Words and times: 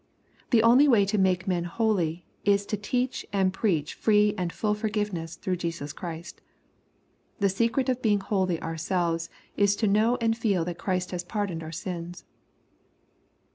The 0.49 0.63
only 0.63 0.87
way 0.87 1.05
to 1.05 1.19
make 1.19 1.47
men 1.47 1.65
holy, 1.65 2.25
is 2.43 2.65
to 2.65 2.75
teach 2.75 3.23
and 3.31 3.53
preach 3.53 3.93
free 3.93 4.33
and 4.35 4.51
full 4.51 4.73
forgiveness 4.73 5.35
through 5.35 5.57
Jesus 5.57 5.93
Christ. 5.93 6.41
The 7.37 7.49
secret 7.49 7.87
of 7.87 8.01
being 8.01 8.19
holy 8.19 8.59
ourselves, 8.63 9.29
is 9.55 9.75
to 9.75 9.85
know 9.87 10.17
and 10.19 10.35
feel 10.35 10.65
that 10.65 10.79
Christ 10.79 11.11
has 11.11 11.23
pardoned 11.23 11.61
our 11.61 11.71
sins. 11.71 12.25